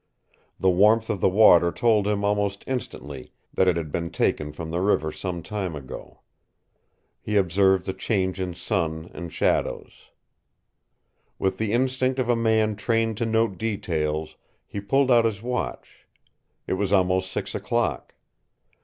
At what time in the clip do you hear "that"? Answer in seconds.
3.53-3.67